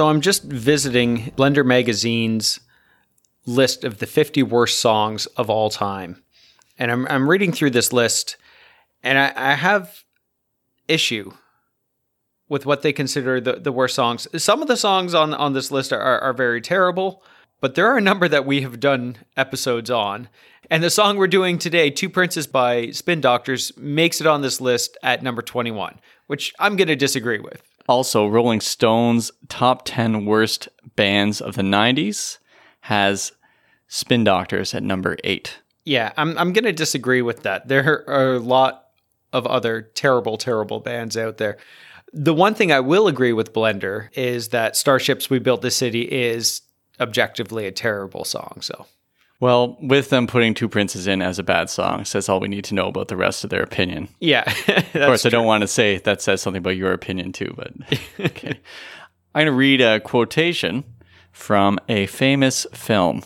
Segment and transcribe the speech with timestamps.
[0.00, 2.60] So I'm just visiting Blender Magazine's
[3.44, 6.22] list of the 50 worst songs of all time.
[6.78, 8.38] And I'm, I'm reading through this list,
[9.02, 10.04] and I, I have
[10.88, 11.34] issue
[12.48, 14.26] with what they consider the, the worst songs.
[14.42, 17.22] Some of the songs on, on this list are, are very terrible,
[17.60, 20.30] but there are a number that we have done episodes on.
[20.70, 24.62] And the song we're doing today, Two Princes by Spin Doctors, makes it on this
[24.62, 27.69] list at number 21, which I'm going to disagree with.
[27.90, 32.38] Also, Rolling Stone's top 10 worst bands of the 90s
[32.82, 33.32] has
[33.88, 35.58] Spin Doctors at number 8.
[35.84, 37.66] Yeah, I'm, I'm going to disagree with that.
[37.66, 38.90] There are a lot
[39.32, 41.58] of other terrible, terrible bands out there.
[42.12, 46.02] The one thing I will agree with Blender is that Starships We Built the City
[46.02, 46.62] is
[47.00, 48.58] objectively a terrible song.
[48.60, 48.86] So,
[49.40, 52.64] Well, with them putting Two Princes in as a bad song says all we need
[52.64, 54.08] to know about the rest of their opinion.
[54.20, 54.44] yeah.
[54.94, 57.72] Of course, I don't want to say that says something about your opinion too, but
[58.20, 58.60] okay.
[59.34, 60.84] I'm going to read a quotation
[61.32, 63.22] from a famous film,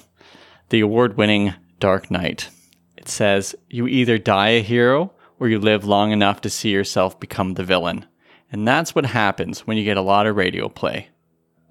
[0.68, 2.48] the award winning Dark Knight.
[2.96, 7.18] It says, You either die a hero or you live long enough to see yourself
[7.18, 8.06] become the villain.
[8.52, 11.08] And that's what happens when you get a lot of radio play.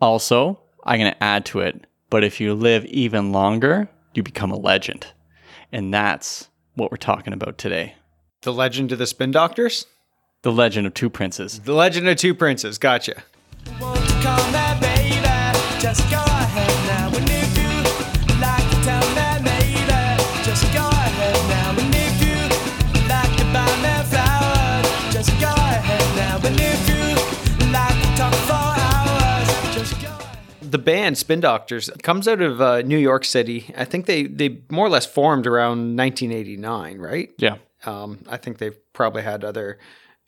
[0.02, 4.52] Also, I'm going to add to it, but if you live even longer, you become
[4.52, 5.08] a legend.
[5.72, 7.96] And that's what we're talking about today.
[8.42, 9.88] The Legend of the Spin Doctors?
[10.42, 11.60] The Legend of Two Princes.
[11.62, 12.78] The Legend of Two Princes.
[12.78, 13.24] Gotcha.
[30.74, 33.72] The band Spin Doctors comes out of uh, New York City.
[33.78, 37.30] I think they, they more or less formed around 1989, right?
[37.38, 37.58] Yeah.
[37.86, 39.78] Um, I think they've probably had other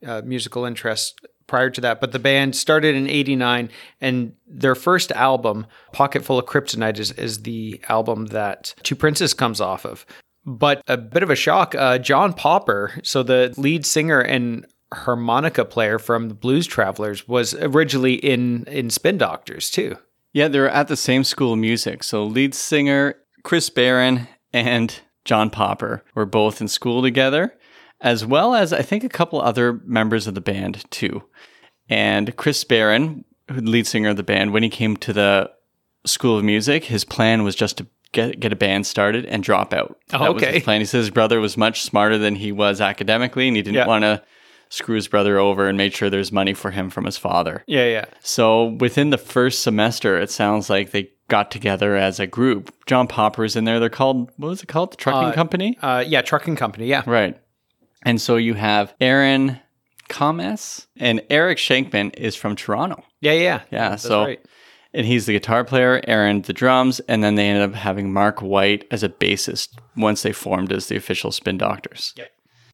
[0.05, 1.15] uh, musical interests
[1.47, 6.37] prior to that, but the band started in '89, and their first album, "Pocket Full
[6.37, 10.05] of Kryptonite," is, is the album that Two Princes comes off of.
[10.45, 15.65] But a bit of a shock, uh, John Popper, so the lead singer and harmonica
[15.65, 19.97] player from the Blues Travelers, was originally in in Spin Doctors too.
[20.35, 22.03] Yeah, they're at the same school of music.
[22.03, 27.55] So lead singer Chris Barron and John Popper were both in school together,
[28.01, 31.23] as well as I think a couple other members of the band too.
[31.87, 35.51] And Chris Barron, who lead singer of the band, when he came to the
[36.05, 39.73] school of music, his plan was just to get get a band started and drop
[39.73, 39.97] out.
[40.11, 40.55] Oh, That was okay.
[40.55, 40.81] his plan.
[40.81, 43.87] He said his brother was much smarter than he was academically, and he didn't Yeah.
[43.87, 44.21] want to
[44.75, 47.63] screw his brother over and made sure there's money for him from his father.
[47.67, 48.05] Yeah, yeah.
[48.21, 52.73] So within the first semester, it sounds like they got together as a group.
[52.85, 53.79] John Popper's in there.
[53.79, 54.91] They're called what was it called?
[54.93, 56.85] The trucking Uh, company, Uh, yeah, trucking company.
[56.87, 57.03] Yeah.
[57.07, 57.37] right?
[58.03, 59.59] And so you have Aaron
[60.09, 63.03] Comess and Eric Schenkman is from Toronto.
[63.21, 63.61] Yeah, yeah.
[63.71, 64.39] Yeah, That's so right.
[64.93, 68.41] and he's the guitar player, Aaron the drums, and then they ended up having Mark
[68.41, 72.13] White as a bassist once they formed as the official Spin Doctors.
[72.15, 72.25] Yeah.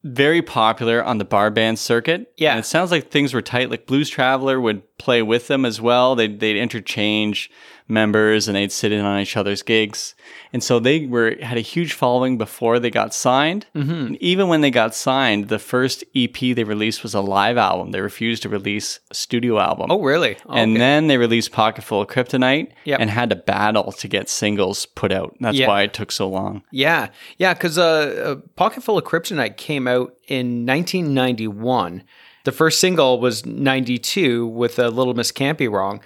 [0.03, 2.31] Very popular on the bar band circuit.
[2.38, 2.51] Yeah.
[2.51, 3.69] And it sounds like things were tight.
[3.69, 6.16] Like Blues Traveler would play with them as well.
[6.16, 7.50] They'd, they'd interchange
[7.88, 10.16] members and they'd sit in on each other's gigs.
[10.53, 13.66] And so they were had a huge following before they got signed.
[13.75, 14.16] Mm-hmm.
[14.22, 17.91] Even when they got signed, the first EP they released was a live album.
[17.91, 19.91] They refused to release a studio album.
[19.91, 20.38] Oh, really?
[20.45, 20.79] Oh, And okay.
[20.79, 23.00] then they released Pocketful of Kryptonite Yep.
[23.01, 25.35] and had to battle to get singles put out.
[25.41, 25.67] That's Yeah.
[25.67, 26.63] why it took so long.
[26.72, 32.03] Yeah, yeah, because uh, uh, Pocket Full of Kryptonite came out in 1991.
[32.44, 36.02] The first single was 92 with a Little Miss Can't Be Wrong.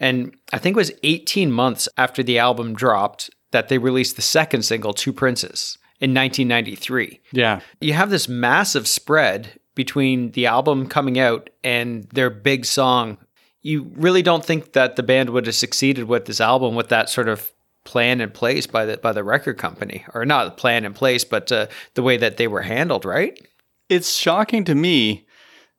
[0.00, 4.22] And I think it was 18 months after the album dropped that they released the
[4.22, 7.20] second single, Two Princes, in 1993.
[7.32, 7.60] Yeah.
[7.80, 13.18] You have this massive spread between the album coming out and their big song.
[13.62, 17.08] You really don't think that the band would have succeeded with this album with that
[17.08, 17.52] sort of
[17.84, 21.50] plan in place by the by the record company, or not plan in place, but
[21.50, 23.40] uh, the way that they were handled, right?
[23.88, 25.26] It's shocking to me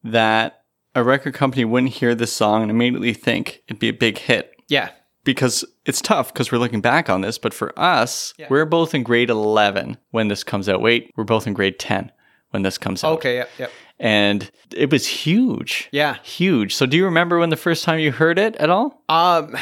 [0.04, 0.64] that
[0.96, 4.52] a record company wouldn't hear this song and immediately think it'd be a big hit.
[4.68, 4.90] Yeah,
[5.24, 8.48] Because it's tough because we're looking back on this, but for us, Yeah.
[8.50, 10.82] we're both in grade 11 when this comes out.
[10.82, 12.12] Wait, we're both in grade 10
[12.52, 13.14] when this comes out.
[13.14, 13.68] okay, yeah, yeah,
[14.00, 15.90] And it was huge.
[15.92, 16.16] yeah.
[16.24, 16.74] Huge.
[16.76, 19.04] So do you remember when the first time you heard it at all?
[19.10, 19.56] Um,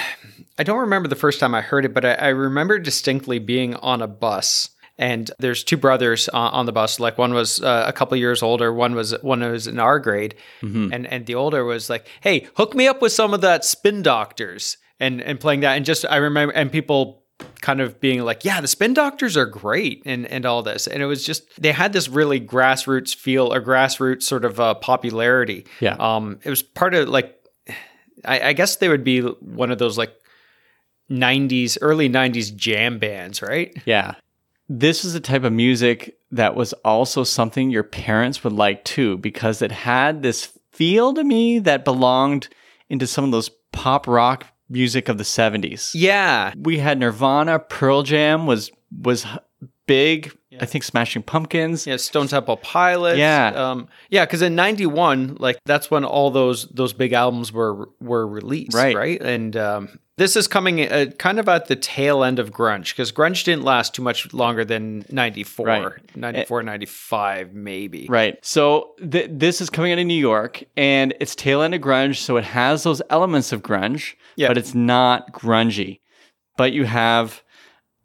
[0.59, 3.75] I don't remember the first time I heard it, but I, I remember distinctly being
[3.75, 4.69] on a bus.
[4.97, 6.99] And there's two brothers uh, on the bus.
[6.99, 10.35] Like one was uh, a couple years older, one was one was in our grade,
[10.91, 14.01] and and the older was like, "Hey, hook me up with some of that Spin
[14.01, 15.75] Doctors," and and playing that.
[15.75, 17.23] And just I remember, and people
[17.61, 20.87] kind of being like, "Yeah, the Spin Doctors are great," and and all this.
[20.87, 24.73] And it was just they had this really grassroots feel or grassroots sort of uh,
[24.75, 25.67] popularity.
[25.79, 25.95] Yeah.
[25.99, 27.37] Um, it was part of like
[28.25, 30.13] I, I guess they would be one of those like
[31.09, 33.75] 90s, early 90s jam bands, right?
[33.85, 34.15] Yeah.
[34.69, 39.17] This is a type of music that was also something your parents would like too,
[39.17, 42.49] because it had this feel to me that belonged
[42.89, 45.91] into some of those pop rock music of the 70s.
[45.93, 46.53] Yeah.
[46.57, 48.71] We had Nirvana, Pearl Jam was
[49.01, 49.25] was
[49.85, 50.37] big.
[50.61, 51.85] I think Smashing Pumpkins.
[51.87, 53.17] Yeah, Stone Temple Pilots.
[53.17, 53.47] Yeah.
[53.55, 58.27] um, yeah, because in '91, like that's when all those those big albums were were
[58.27, 58.95] released, Right.
[58.95, 62.89] Right, and um, this is coming uh, kind of at the tail end of grunge
[62.89, 65.91] because grunge didn't last too much longer than '94, Right.
[66.15, 68.07] 94, 95, maybe.
[68.09, 68.37] Right.
[68.43, 72.15] So th- this is coming out of New York and it's tail end of grunge.
[72.17, 74.47] So it has those elements of grunge, Yeah.
[74.47, 75.99] but it's not grungy.
[76.57, 77.43] But you have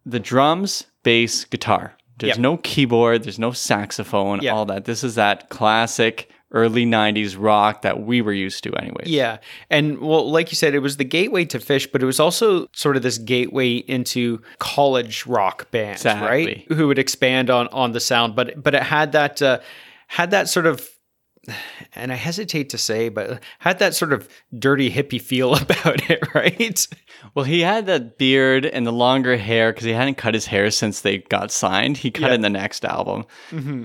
[0.05, 1.96] the drums, bass, guitar.
[2.18, 2.42] There's Yeah.
[2.42, 4.52] no keyboard, there's no saxophone, Yeah.
[4.54, 4.84] all that.
[4.84, 9.08] This is that classic early 90s rock that we were used to, anyways.
[9.08, 9.38] Yeah.
[9.70, 12.66] And well, like you said, it was the gateway to Phish, but it was also
[12.74, 16.28] sort of this gateway into college rock bands, Exactly.
[16.28, 16.64] right?
[16.76, 19.60] Who would expand on on the sound, but but it had that uh,
[20.08, 20.86] had that sort of
[21.94, 24.28] and I hesitate to say, but had that sort of
[24.58, 26.86] dirty hippie feel about it, right?
[27.34, 30.70] Well, he had that beard and the longer hair because he hadn't cut his hair
[30.70, 31.96] since they got signed.
[31.98, 32.26] He cut Yeah.
[32.28, 32.34] Mm-hmm.
[32.34, 33.24] in the next album,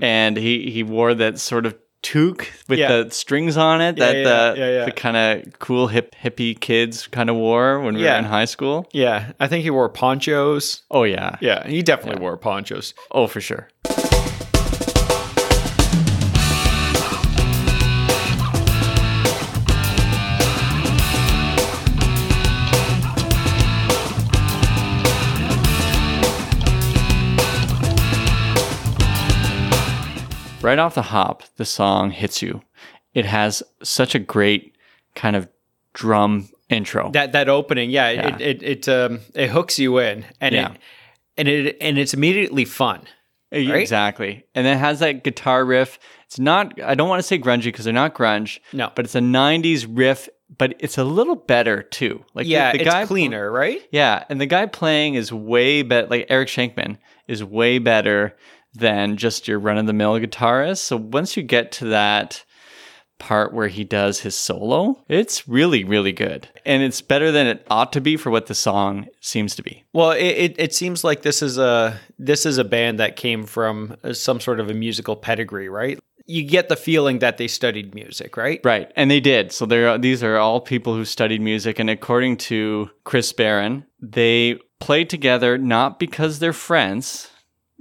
[0.02, 3.02] and he he wore that sort of toque with Yeah.
[3.02, 4.84] the strings on it that yeah, the yeah, yeah.
[4.84, 8.44] the kind of cool hip hippie kids kind of wore when we were in high
[8.44, 8.86] school.
[8.92, 10.82] Yeah, I think he wore ponchos.
[10.92, 12.94] Oh yeah, Yeah, he definitely wore ponchos.
[13.10, 13.68] oh for sure.
[30.68, 32.62] Right off the hop, the song hits you.
[33.14, 34.76] It has such a great
[35.14, 35.48] kind of
[35.94, 37.10] drum intro.
[37.12, 38.36] That that opening, yeah, Yeah.
[38.36, 40.72] it it it um it hooks you in, and Yeah.
[40.72, 40.78] it
[41.38, 43.00] and it and it's immediately fun.
[43.50, 43.70] Right?
[43.76, 44.44] Exactly.
[44.54, 45.98] And it has that guitar riff.
[46.26, 48.58] It's not, I don't want to say grungy because they're not grunge.
[48.74, 48.92] No.
[48.94, 50.28] But it's a 90s riff,
[50.58, 52.22] but it's a little better too.
[52.34, 53.80] Like Yeah, the, it's guy cleaner, right?
[53.90, 54.24] Yeah.
[54.28, 56.08] And the guy playing is way better.
[56.08, 58.36] Like Eric Schenkman is way better
[58.78, 60.78] than just your run of the mill guitarist.
[60.78, 62.44] So once you get to that
[63.18, 66.48] part where he does his solo, it's really, really good.
[66.64, 69.84] And it's better than it ought to be for what the song seems to be.
[69.92, 73.44] Well, it, it, it seems like this is a this is a band that came
[73.44, 75.98] from uh, some sort of a musical pedigree, right?
[76.26, 78.60] You get the feeling that they studied music, right?
[78.62, 79.50] Right, and they did.
[79.50, 84.58] So they're these are all people who studied music, and according to Chris Barron, they
[84.78, 87.30] played together not because they're friends.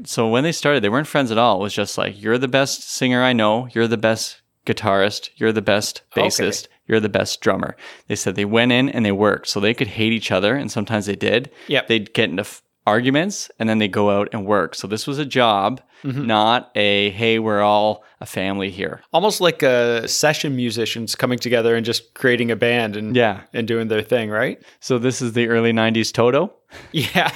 [0.04, 1.60] So when they started, they weren't friends at all.
[1.60, 5.52] It was just like you're the best singer I know, you're the best guitarist, you're
[5.54, 6.28] the best Okay.
[6.28, 7.76] bassist, you're the best drummer.
[8.08, 10.72] They said they went in and they worked, so they could hate each other, and
[10.72, 11.50] sometimes they did.
[11.68, 11.88] Yep.
[11.88, 14.76] They'd get into f- arguments, and then they go out and work.
[14.76, 16.26] So this was a job, mm-hmm.
[16.26, 19.02] not a hey, we're all a family here.
[19.14, 23.42] Almost like a session musicians coming together and just creating a band and Yeah.
[23.54, 24.62] and doing their thing, right?
[24.80, 26.54] So this is the early 90s Toto?
[26.92, 27.30] Yeah.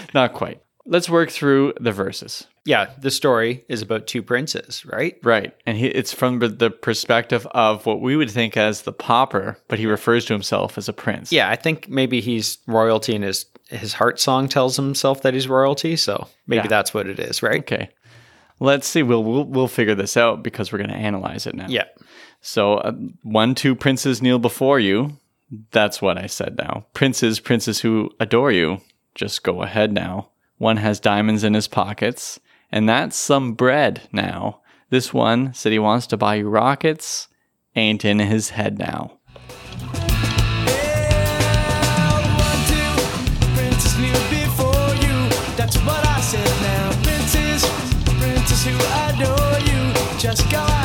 [0.14, 0.60] Not quite.
[0.86, 2.46] Let's work through the verses.
[2.64, 5.16] yeah, the story is about two princes, right?
[5.22, 5.54] Right.
[5.66, 9.78] And he, it's from the- perspective of what we would think as the pauper, but
[9.78, 11.32] he refers to himself as a prince.
[11.32, 15.46] Yeah, I think maybe he's royalty and his his heart song tells himself that he's
[15.46, 16.68] royalty, so maybe Yeah.
[16.68, 17.60] that's what it is, right?
[17.60, 17.90] Okay.
[18.58, 19.02] Let's see.
[19.04, 21.66] We'll, we'll, we'll figure this out because we're going to analyze it now.
[21.68, 21.84] Yeah.
[22.40, 25.18] So, uh, one, two princes kneel before you.
[25.70, 26.84] That's what I said now.
[26.94, 28.80] Princes, princes who adore you.
[29.14, 30.29] Just go ahead now.
[30.60, 32.38] One has diamonds in his pockets,
[32.70, 34.60] and that's some bread now.
[34.90, 37.28] This one said he wants to buy you rockets,
[37.74, 39.16] ain't in his head now.
[45.56, 46.92] That's what I said now.
[47.04, 47.64] Princes,
[48.18, 48.76] princes who
[49.08, 50.18] adore you.
[50.18, 50.79] Just go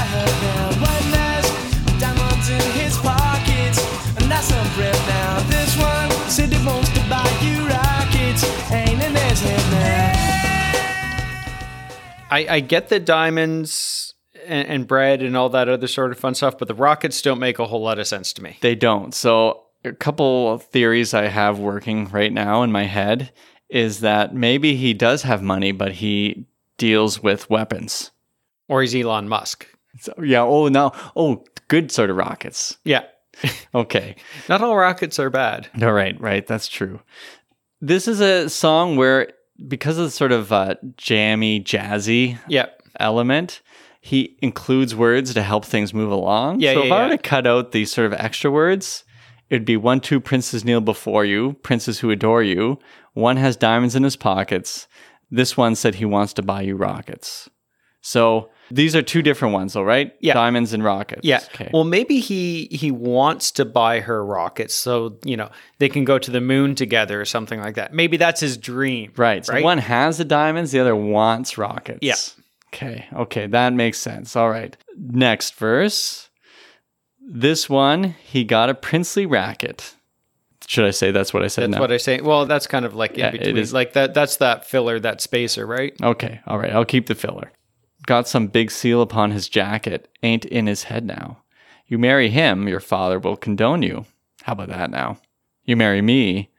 [12.29, 14.13] I, I get the diamonds
[14.46, 17.39] and, and bread and all that other sort of fun stuff, but the rockets don't
[17.39, 18.58] make a whole lot of sense to me.
[18.62, 19.13] They don't.
[19.13, 23.32] So, a couple of theories I have working right now in my head
[23.70, 26.46] is that maybe he does have money, but he
[26.77, 28.10] deals with weapons.
[28.67, 29.67] Or he's Elon Musk.
[30.00, 30.41] So, yeah.
[30.41, 32.77] Oh, now, oh, good sort of rockets.
[32.84, 33.03] Yeah.
[33.75, 34.15] Okay.
[34.48, 35.67] Not all rockets are bad.
[35.75, 36.48] No, right, Right.
[36.48, 37.01] That's true.
[37.82, 39.34] This is a song where,
[39.67, 42.67] because of the sort of uh, jammy, jazzy Yeah.
[43.00, 43.62] element,
[44.01, 46.59] he includes words to help things move along.
[46.59, 47.17] Yeah, so yeah, if I were yeah.
[47.17, 49.03] to cut out these sort of extra words,
[49.50, 52.77] it'd be one, two princes kneel before you, princes who adore you.
[53.13, 54.88] One has diamonds in his pockets.
[55.31, 57.50] This one said he wants to buy you rockets.
[58.01, 60.13] So these are two different ones, though, right?
[60.19, 60.34] Yeah.
[60.34, 61.22] Diamonds and rockets.
[61.24, 61.41] Yeah.
[61.53, 61.69] Okay.
[61.74, 66.17] Well, maybe he he wants to buy her rockets so you know they can go
[66.19, 67.93] to the moon together or something like that.
[67.93, 69.12] Maybe that's his dream.
[69.17, 69.45] Right.
[69.45, 69.63] So Right?
[69.63, 72.00] one has the diamonds, the other wants rockets.
[72.01, 72.15] Yeah.
[72.74, 73.05] Okay.
[73.13, 73.48] Okay.
[73.48, 74.36] That makes sense.
[74.36, 74.75] All right.
[74.98, 76.29] Next verse.
[77.27, 79.95] This one, he got a princely racket.
[80.67, 81.79] Should I say that's what I said That's now?
[81.81, 82.22] what I say.
[82.22, 83.57] Well, that's kind of like in Yeah, it between.
[83.57, 83.72] is.
[83.74, 84.13] Like that.
[84.13, 85.93] That's that filler, that spacer, right?
[86.01, 86.39] okay.
[86.48, 86.72] All right.
[86.72, 87.51] I'll keep the filler.
[88.05, 90.09] Got some big seal upon his jacket.
[90.21, 91.38] Ain't in his head now.
[91.88, 94.05] You marry him, your father will condone you.
[94.43, 95.17] How about that now?
[95.65, 96.50] You marry me,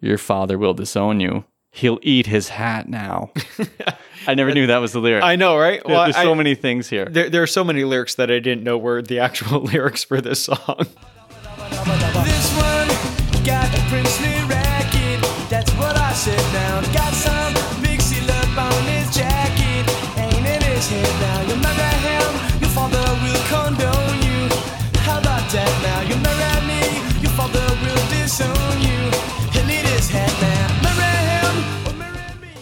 [0.00, 1.44] your father will disown you.
[1.70, 3.32] He'll eat his hat now.
[4.26, 5.22] I never knew that was the lyric.
[5.24, 5.82] I know, right?
[5.86, 7.04] There- There's so I- many things here.
[7.06, 10.20] There, there are so many lyrics that I didn't know were the actual lyrics for
[10.22, 10.58] this song.
[10.78, 12.88] This one
[13.44, 15.20] got a princely racket.
[15.50, 16.80] That's what I said now.
[16.92, 17.54] Got some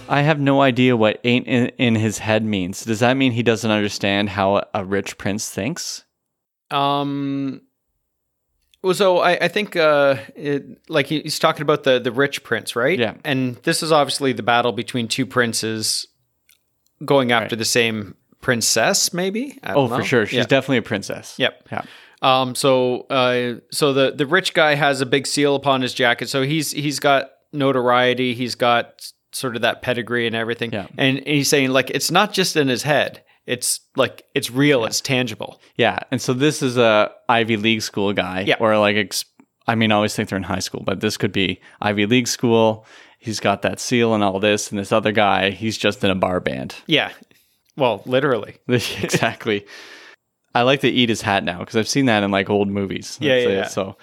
[0.09, 2.85] I have no idea what ain't in, in his head means.
[2.85, 6.05] Does that mean he doesn't understand how a rich prince thinks?
[6.71, 7.63] Um.
[8.83, 12.77] Well, so I, I think, uh, it, like he's talking about the the rich prince,
[12.77, 12.99] right?
[12.99, 13.15] Yeah.
[13.25, 16.07] And this is obviously the battle between two princes
[17.03, 17.59] going after Right.
[17.59, 19.59] the same princess, maybe.
[19.63, 20.05] I Oh, don't for know.
[20.05, 20.27] sure.
[20.27, 20.43] She's Yeah.
[20.45, 21.35] definitely a princess.
[21.39, 21.69] Yep.
[21.73, 21.83] Yeah.
[22.21, 22.55] Um.
[22.55, 26.43] So, uh, so the the rich guy has a big seal upon his jacket, so
[26.43, 28.35] he's he's got notoriety.
[28.35, 30.73] He's got sort of that pedigree and everything.
[30.73, 30.87] Yeah.
[30.97, 33.23] And he's saying like it's not just in his head.
[33.47, 34.85] It's like it's real.
[34.85, 35.61] It's tangible.
[35.77, 35.99] Yeah.
[36.11, 38.41] And so this is a Ivy League school guy.
[38.47, 38.57] Yeah.
[38.59, 39.27] Or like, ex-
[39.67, 42.29] I mean, I always think they're in high school, but this could be Ivy League
[42.29, 42.87] school.
[43.19, 44.71] He's got that seal and all this.
[44.71, 46.75] And this other guy, he's just in a bar band.
[46.87, 47.11] Yeah.
[47.77, 48.57] Well, literally.
[48.69, 49.67] exactly.
[50.55, 53.19] I like to eat his hat now because I've seen that in like old movies.
[53.21, 53.67] Yeah, yeah, yeah.
[53.67, 53.97] So,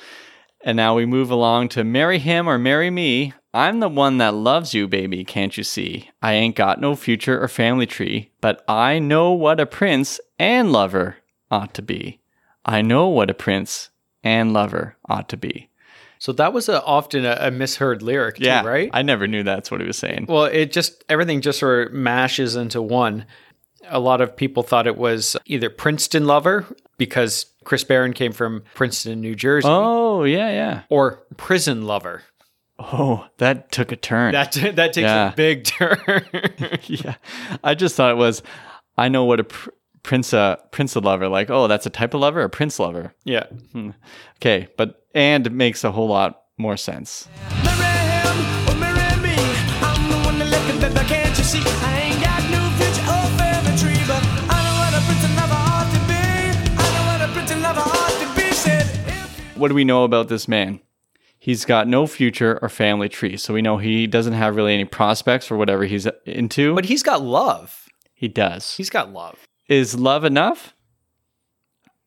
[0.63, 3.33] and now we move along to marry him or marry me.
[3.53, 5.25] I'm the one that loves you, baby.
[5.25, 6.09] Can't you see?
[6.21, 10.71] I ain't got no future or family tree, but I know what a prince and
[10.71, 11.17] lover
[11.49, 12.21] ought to be.
[12.65, 13.89] I know what a prince
[14.23, 15.69] and lover ought to be.
[16.17, 18.89] So that was a, often a, a misheard lyric, too, Yeah, right?
[18.93, 20.27] I never knew that's what he was saying.
[20.29, 23.25] well, it just everything just sort of mashes into one.
[23.89, 26.67] A lot of people thought it was either Princeton lover
[26.97, 30.81] because Chris Barron came from Princeton, New Jersey, oh yeah, yeah.
[30.89, 32.21] or prison lover.
[32.83, 34.31] Oh, that took a turn.
[34.33, 35.31] That that takes Yeah.
[35.31, 35.99] a big turn.
[36.85, 37.15] yeah,
[37.63, 38.41] I just thought it was.
[38.97, 39.69] I know what a pr-
[40.03, 41.49] prince a prince lover like.
[41.49, 43.13] Oh, that's a type of lover, a prince lover.
[43.23, 43.45] yeah.
[43.71, 43.91] Hmm.
[44.37, 47.27] Okay, but and makes a whole lot more sense.
[47.63, 49.35] Marry him or marry me.
[49.81, 51.61] I'm the one that let the baby, can't you see?
[51.65, 55.35] I ain't got no future or family tree, but I know what a prince and
[55.35, 56.23] lover ought to be.
[56.81, 58.51] I know what a prince and lover ought to be.
[58.53, 60.79] Said if you What do we know about this man?
[61.43, 64.85] He's got no future or family tree, so we know he doesn't have really any
[64.85, 66.75] prospects for whatever he's into.
[66.75, 67.87] But he's got love.
[68.13, 68.75] he does.
[68.75, 69.47] He's got love.
[69.67, 70.75] Is love enough?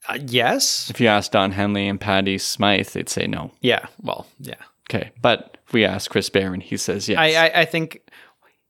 [0.08, 0.88] Uh, yes.
[0.88, 3.50] If you ask Don Henley and Patty Smyth, they'd say no.
[3.60, 3.86] Yeah.
[4.00, 4.54] Well, yeah.
[4.88, 7.18] Okay, but if we ask Chris Barron, he says yes.
[7.18, 8.02] I, I I think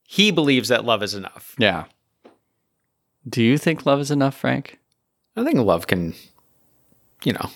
[0.05, 1.55] he believes that love is enough.
[1.59, 1.85] yeah.
[3.29, 4.79] Do you think love is enough, Frank?
[5.37, 6.15] I think love can,
[7.25, 7.51] you know,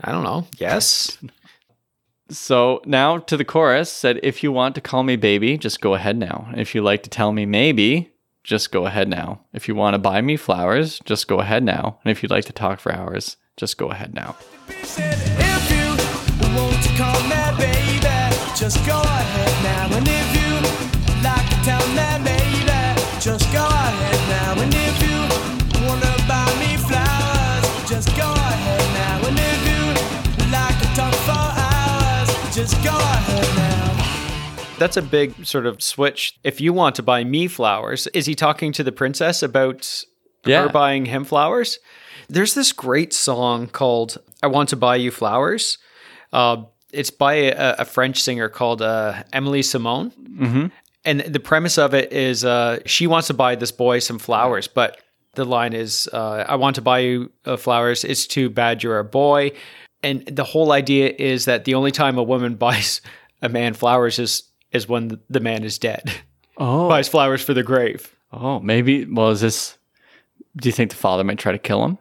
[0.00, 0.46] I don't know.
[0.58, 1.16] Yes.
[2.30, 5.94] So now to the chorus said, if you want to call me baby, just go
[5.94, 6.50] ahead now.
[6.56, 8.12] If you like to tell me maybe,
[8.44, 9.40] just go ahead now.
[9.52, 11.98] If you want to buy me flowers, just go ahead now.
[12.04, 14.36] And if you'd like to talk for hours, just go ahead now.
[18.60, 19.96] just go ahead now.
[19.96, 22.19] And if you like to tell
[34.78, 36.38] That's a big sort of switch.
[36.42, 40.04] If you want to buy me flowers, is he talking to the princess about
[40.46, 40.62] Yeah.
[40.62, 41.78] her buying him flowers?
[42.28, 45.76] There's this great song called I Want to Buy You Flowers.
[46.32, 46.62] Uh,
[46.92, 50.12] it's by a, a French singer called uh, Emily Simone.
[50.12, 50.66] Mm-hmm.
[51.04, 54.66] And the premise of it is uh, she wants to buy this boy some flowers,
[54.66, 54.98] but
[55.34, 58.02] the line is, uh, I want to buy you uh, flowers.
[58.04, 59.52] It's too bad you're a boy.
[60.02, 63.00] And the whole idea is that the only time a woman buys
[63.42, 66.10] a man flowers is is when the man is dead.
[66.56, 68.14] Oh, buys flowers for the grave.
[68.32, 69.04] oh, maybe.
[69.04, 69.78] Well, is this
[70.56, 71.98] Do you think the father might try to kill him?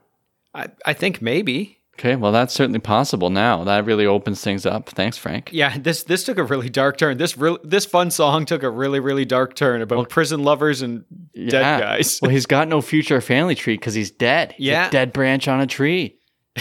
[0.53, 1.77] I, I think maybe.
[1.97, 3.63] Okay, well, that's certainly possible now.
[3.65, 4.87] That really opens things up.
[4.89, 5.49] Thanks, Frank.
[5.51, 7.17] Yeah, this this took a really dark turn.
[7.17, 11.03] This real this fun song took a really really dark turn about prison lovers and
[11.35, 12.19] dead guys.
[12.21, 14.53] well, he's got no future family tree because he's dead.
[14.53, 14.89] He's a Yeah.
[14.89, 16.17] dead branch on a tree.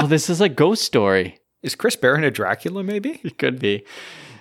[0.00, 1.38] oh, this is a ghost story.
[1.62, 2.82] Is Chris Barron a Dracula?
[2.82, 3.20] Maybe.
[3.22, 3.84] It could be.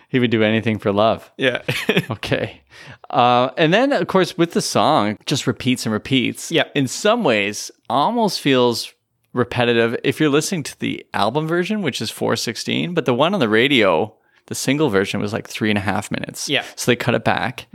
[0.09, 1.31] He would do anything for love.
[1.37, 1.61] Yeah.
[2.09, 2.61] Okay.
[3.09, 6.51] Uh, and then, of course, with the song, just repeats and repeats.
[6.51, 6.63] Yeah.
[6.75, 8.93] In some ways, almost feels
[9.33, 13.39] repetitive if you're listening to the album version, which is 416, but the one on
[13.39, 14.13] the radio,
[14.47, 16.49] the single version, was like three and a half minutes.
[16.49, 16.63] Yeah.
[16.75, 17.67] So they cut it back.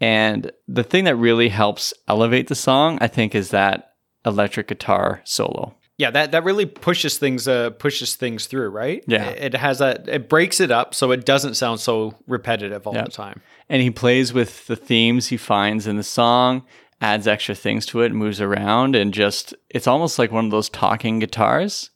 [0.00, 5.20] And the thing that really helps elevate the song, I think, is that electric guitar
[5.24, 5.74] solo.
[5.98, 9.04] Yeah, that that really pushes things uh pushes things through, right?
[9.06, 9.26] Yeah.
[9.30, 12.94] It, it has that it breaks it up so it doesn't sound so repetitive all
[12.94, 13.04] Yeah.
[13.04, 13.42] the time.
[13.68, 16.62] and he plays with the themes he finds in the song
[17.00, 20.68] adds extra things to it moves around and just it's almost like one of those
[20.70, 21.90] talking guitars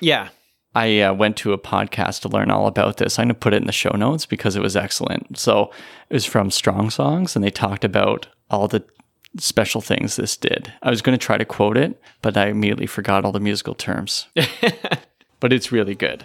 [0.00, 0.28] Yeah.
[0.76, 3.52] i uh, went to a podcast to learn all about this i'm going to put
[3.54, 5.72] it in the show notes because it was excellent so
[6.10, 8.84] it was from strong songs and they talked about all the
[9.38, 10.72] special things this did.
[10.82, 13.74] I was going to try to quote it but i immediately forgot all the musical
[13.74, 14.26] terms.
[15.40, 16.24] But it's really good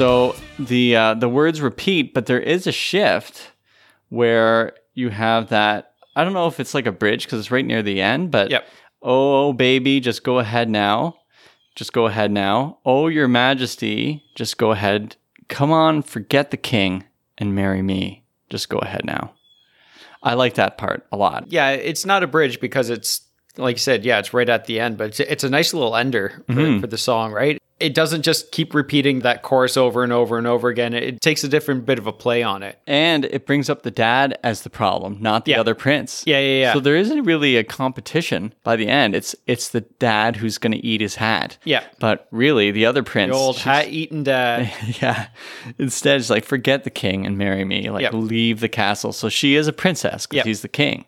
[0.00, 3.52] So the uh, the words repeat, but there is a shift
[4.08, 5.92] where you have that.
[6.16, 8.50] I don't know if it's like a bridge because it's right near the end, but
[8.50, 8.66] Yep.
[9.02, 11.18] oh baby, just go ahead now,
[11.74, 12.78] just go ahead now.
[12.86, 15.16] Oh your Majesty, just go ahead.
[15.48, 17.04] Come on, forget the king
[17.36, 18.24] and marry me.
[18.48, 19.34] Just go ahead now.
[20.22, 21.52] I like that part a lot.
[21.52, 23.20] Yeah, it's not a bridge because it's
[23.58, 25.94] like you said, yeah, it's right at the end, but it's, it's a nice little
[25.94, 27.60] ender for, for the song, right?
[27.80, 30.92] It doesn't just keep repeating that chorus over and over and over again.
[30.94, 32.78] It takes a different bit of a play on it.
[32.86, 35.60] And it brings up the dad as the problem, not the Yeah.
[35.60, 36.22] other prince.
[36.26, 36.72] Yeah, yeah, yeah.
[36.74, 39.14] So there isn't really a competition by the end.
[39.14, 41.58] It's it's the dad who's going to eat his hat.
[41.64, 41.84] Yeah.
[41.98, 44.72] But really, the other prince, The old hat eating dad.
[45.02, 45.28] yeah.
[45.78, 47.90] Instead, it's like forget the king and marry me.
[47.90, 48.12] Like Yep.
[48.14, 49.12] leave the castle.
[49.12, 50.46] So she is a princess because Yep.
[50.46, 51.04] he's the king.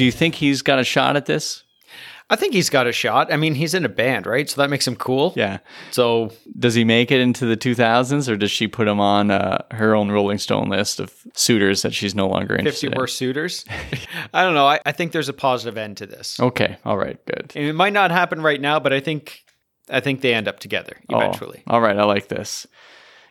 [0.00, 1.62] Do you think he's got a shot at this?
[2.30, 3.30] I think he's got a shot.
[3.30, 4.48] I mean, he's in a band, right?
[4.48, 5.34] So that makes him cool.
[5.36, 5.58] Yeah.
[5.90, 9.62] So Does he make it into the 2000s, or does she put him on uh,
[9.72, 13.16] her own Rolling Stone list of suitors that she's no longer interested 50 interested worst
[13.18, 13.64] suitors.
[14.32, 14.66] I don't know.
[14.66, 16.40] I, I think there's a positive end to this.
[16.40, 17.52] Okay, all right, good.
[17.54, 19.44] And it might not happen right now, but I think
[19.90, 21.62] I think they end up together Oh, eventually.
[21.66, 22.66] all right, I like this.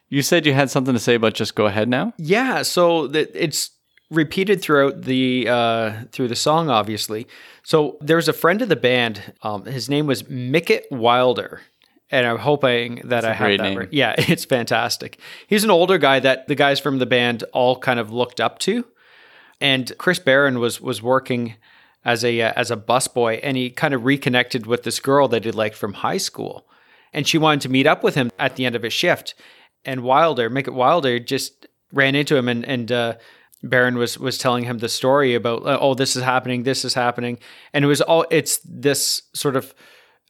[0.08, 2.14] You said you had something to say about just go ahead now.
[2.20, 3.72] Yeah, so that it's
[4.10, 7.28] repeated throughout the uh, through the song, obviously.
[7.64, 9.34] So there's a friend of the band.
[9.44, 11.62] Um, his name was Mickett Wilder,
[12.10, 13.78] and I'm hoping that I have that name.
[13.78, 13.94] right.
[13.94, 15.20] Yeah, it's fantastic.
[15.48, 18.60] He's an older guy that the guys from the band all kind of looked up
[18.60, 18.86] to,
[19.62, 21.56] and Chris Barron was was working
[22.04, 25.46] as a uh, as a busboy, and he kind of reconnected with this girl that
[25.46, 26.68] he liked from high school,
[27.14, 29.36] and she wanted to meet up with him at the end of his shift,
[29.86, 33.14] and Wilder, Mickett Wilder, just ran into him, and and uh,
[33.64, 36.94] Barron was was telling him the story about uh, oh this is happening, this is
[36.94, 37.38] happening,
[37.74, 39.74] and it was all it's this sort of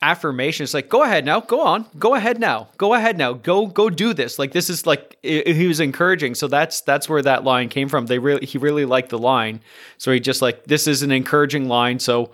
[0.01, 0.63] affirmation.
[0.63, 3.89] It's like go ahead now, go on, go ahead now, go ahead now, go go
[3.89, 4.39] do this.
[4.39, 6.33] Like this is like i he was encouraging.
[6.35, 8.07] So that's that's where that line came from.
[8.07, 9.61] They really he really liked the line,
[9.97, 11.99] so he just like this is an encouraging line.
[11.99, 12.31] So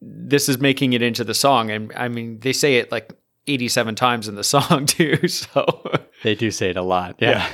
[0.00, 3.12] this is making it into the song, and I mean they say it like.
[3.46, 5.66] 87 times in the song too so
[6.22, 7.16] They do say it a lot.
[7.18, 7.46] Yeah.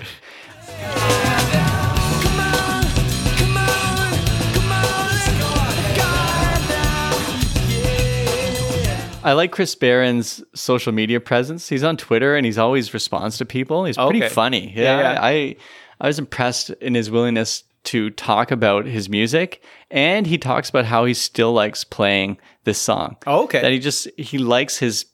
[9.23, 11.69] I like Chris Barron's social media presence.
[11.69, 13.85] He's on Twitter and he's always responds to people.
[13.85, 14.29] He's pretty Okay.
[14.33, 14.73] funny.
[14.75, 15.19] Yeah, Yeah, yeah.
[15.23, 15.57] I
[16.01, 20.87] I was impressed in his willingness to talk about his music and he talks about
[20.87, 23.17] how he still likes playing this song.
[23.27, 23.61] Oh, okay.
[23.61, 25.05] That he just he likes his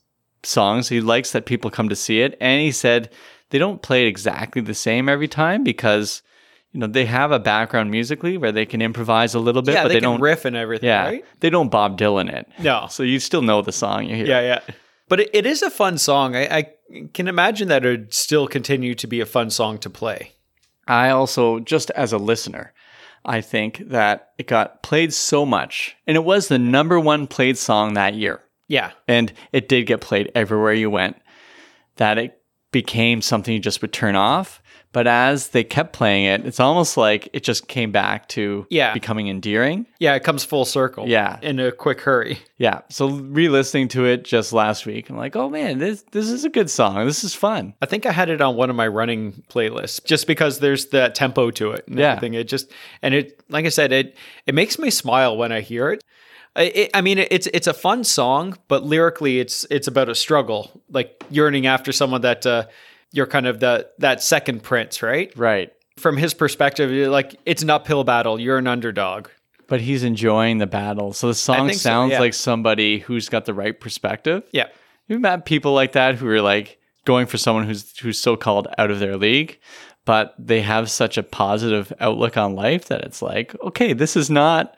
[0.44, 0.88] songs.
[0.88, 3.10] He likes that people come to see it and he said
[3.50, 6.22] they don't play it exactly the same every time because
[6.72, 9.82] you know, they have a background musically where they can improvise a little bit, yeah,
[9.84, 11.24] but they, they, don't riff and everything, Yeah, right?
[11.40, 12.48] they don't Bob Dylan it.
[12.58, 12.86] No.
[12.90, 14.26] So you still know the song you hear.
[14.26, 14.60] Yeah, yeah.
[15.08, 16.36] But it, it is a fun song.
[16.36, 16.72] I, I
[17.14, 20.32] can imagine that it would still continue to be a fun song to play.
[20.86, 22.72] I also, just as a listener,
[23.24, 27.58] I think that it got played so much, and it was the number one played
[27.58, 28.42] song that year.
[28.68, 28.90] Yeah.
[29.06, 31.16] and it did get played everywhere you went
[31.96, 32.35] that it
[32.80, 34.60] became something you just would turn off
[34.92, 38.92] but as they kept playing it it's almost like it just came back to Yeah.
[38.92, 41.08] becoming endearing Yeah, it comes full circle.
[41.08, 41.38] Yeah.
[41.40, 42.38] In a quick hurry.
[42.58, 46.44] yeah so re-listening to it just last week i'm like oh man this this is
[46.44, 48.86] a good song this is fun I think I had it on one of my
[48.88, 52.10] running playlists just because there's that tempo to it and Yeah.
[52.12, 52.34] everything.
[52.34, 52.70] It just
[53.02, 56.02] and it like I said, it it makes me smile when I hear it.
[56.56, 60.14] I, it, I mean, it's it's a fun song, but lyrically, it's it's about a
[60.14, 62.66] struggle, like yearning after someone that uh,
[63.12, 65.32] you're kind of the that second prince, right?
[65.36, 68.40] right From his perspective, like it's an uphill battle.
[68.40, 69.28] You're an underdog.
[69.68, 72.20] but he's enjoying the battle so the song think so, sounds yeah.
[72.20, 74.68] like somebody who's got the right perspective Yeah,
[75.08, 78.68] You've met people like that who are like going for someone who's who's so called
[78.78, 79.58] out of their league,
[80.04, 84.30] but they have such a positive outlook on life that it's like, okay, this is
[84.30, 84.76] not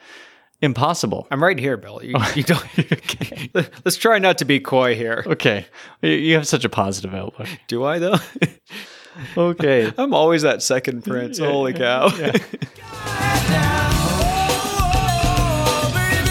[0.61, 1.27] impossible.
[1.31, 2.01] I'm right here, Bill.
[2.03, 3.55] You, you don't.
[3.85, 5.23] Let's try not to be coy here.
[5.27, 5.67] Okay,
[6.03, 7.49] You- have such a positive outlook.
[7.69, 8.17] Do I though?
[9.37, 11.39] Okay, I'm always that second prince.
[11.39, 12.09] Holy cow.
[15.95, 16.27] Baby,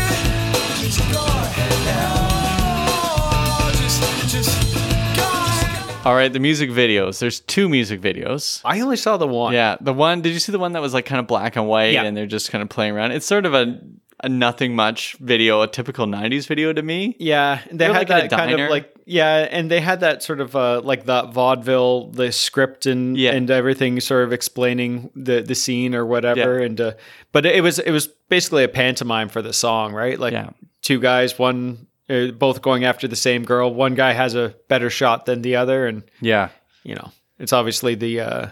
[0.86, 3.70] just go ahead now.
[3.74, 4.76] Just, just
[5.18, 6.06] go ahead.
[6.06, 6.32] all right.
[6.32, 7.20] The music videos.
[7.20, 8.62] There's two music videos.
[8.64, 9.54] I only saw the one.
[9.54, 10.22] Yeah, the one.
[10.22, 12.04] Did you see the one that was like kind of black and white, Yeah.
[12.04, 13.12] and they're just kind of playing around?
[13.12, 13.80] It's sort of a,
[14.24, 17.16] a nothing much video, a typical '90s video to me.
[17.20, 20.42] Yeah, they They're had like that kind of like yeah, and they had that sort
[20.42, 23.34] of uh like that vaudeville, the script and Yeah.
[23.34, 26.58] and everything, sort of explaining the the scene or whatever.
[26.60, 26.92] And uh,
[27.32, 30.20] but it was it was basically a pantomime for the song, right?
[30.20, 30.50] Like Yeah.
[30.82, 33.74] two guys, one uh, both going after the same girl.
[33.74, 36.50] One guy has a better shot than the other, and Yeah,
[36.84, 38.48] you know it's obviously the uh,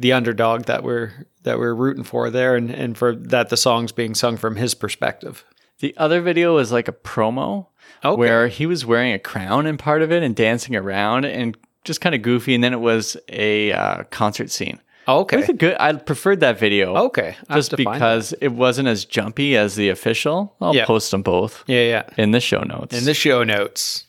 [0.00, 1.12] the underdog that we're
[1.48, 4.74] that we're rooting for there, and and for that the song's being sung from his
[4.74, 5.44] perspective.
[5.80, 7.66] The other video is like a promo
[8.04, 8.18] Okay.
[8.18, 12.00] where he was wearing a crown in part of it and dancing around and just
[12.00, 12.54] kind of goofy.
[12.54, 14.78] And then it was a uh, concert scene.
[15.06, 15.76] It okay, was a good.
[15.80, 16.94] I preferred that video.
[17.06, 17.94] okay, I just to find that.
[17.94, 20.54] because it wasn't as jumpy as the official.
[20.60, 20.84] I'll Yeah.
[20.84, 22.02] post them both yeah, yeah.
[22.18, 22.96] in the show notes.
[22.96, 24.04] In the show notes.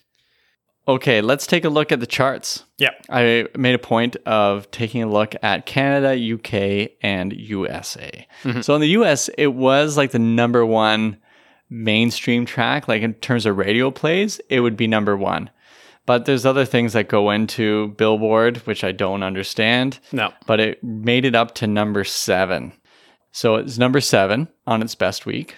[0.89, 2.65] Okay, let's take a look at the charts.
[2.77, 2.89] Yeah.
[3.09, 8.27] I made a point of taking a look at Canada, UK, and USA.
[8.43, 8.61] Mm-hmm.
[8.61, 11.17] So in the US, it was like the number one
[11.69, 12.87] mainstream track.
[12.87, 15.51] Like in terms of radio plays, it would be number one.
[16.07, 19.99] But there's other things that go into Billboard, which I don't understand.
[20.11, 20.33] No.
[20.47, 22.73] But it made it up to number seven.
[23.31, 25.57] So it's number seven on its best week.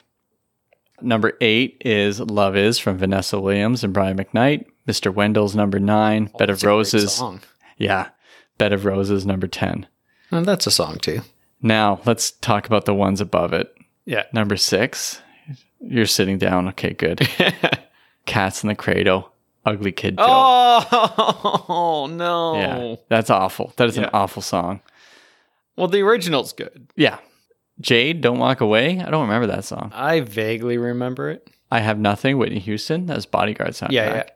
[1.02, 4.66] Number eight is Love Is from Vanessa Williams and Brian McKnight.
[4.88, 5.14] Mr.
[5.14, 6.30] Wendal's number nine.
[6.34, 7.14] Oh, Bed of That's a great Roses.
[7.14, 7.42] song.
[7.78, 8.10] Yeah.
[8.58, 9.88] Bed of Roses, number 10.
[10.32, 11.22] And that's a song too.
[11.62, 13.76] Now, let's talk about the ones above it.
[14.06, 14.24] Yeah.
[14.34, 15.22] Number six,
[15.80, 16.68] you're sitting down.
[16.70, 17.28] Okay, good.
[18.26, 19.32] Cats in the Cradle,
[19.66, 20.26] Ugly Kid Joe.
[20.28, 22.56] Oh no.
[22.56, 23.74] yeah, that's awful.
[23.78, 24.82] That is an awful song.
[25.76, 26.88] Well, the original's good.
[26.96, 27.18] Yeah.
[27.80, 29.00] Jade, Don't Walk Away.
[29.00, 29.92] I don't remember that song.
[29.96, 31.50] I vaguely remember it.
[31.72, 33.06] I Have Nothing, Whitney Houston.
[33.08, 33.92] That's Bodyguard soundtrack.
[33.92, 34.30] Yeah, yeah.